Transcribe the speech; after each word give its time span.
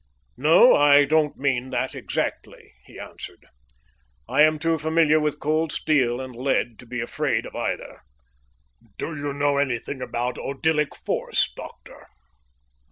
"No, 0.35 0.73
I 0.75 1.05
don't 1.05 1.37
mean 1.37 1.69
that 1.69 1.93
exactly," 1.93 2.73
he 2.85 2.97
answered. 2.97 3.45
"I 4.27 4.41
am 4.41 4.57
too 4.57 4.79
familiar 4.79 5.19
with 5.19 5.39
cold 5.39 5.71
steel 5.71 6.19
and 6.19 6.35
lead 6.35 6.79
to 6.79 6.87
be 6.87 7.01
afraid 7.01 7.45
of 7.45 7.55
either. 7.55 8.01
Do 8.97 9.15
you 9.15 9.31
know 9.31 9.59
anything 9.59 10.01
about 10.01 10.39
odyllic 10.39 10.95
force, 10.95 11.53
doctor?" 11.55 12.07